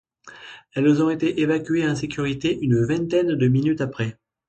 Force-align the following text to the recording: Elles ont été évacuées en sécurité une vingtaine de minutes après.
Elles 0.73 1.03
ont 1.03 1.11
été 1.11 1.41
évacuées 1.41 1.87
en 1.87 1.95
sécurité 1.95 2.57
une 2.59 2.83
vingtaine 2.83 3.35
de 3.35 3.47
minutes 3.47 3.81
après. 3.81 4.17